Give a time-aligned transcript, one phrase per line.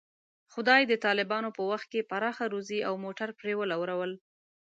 [0.53, 4.11] خدای په طالبانو په وخت کې پراخه روزي او موټر پرې ولورول.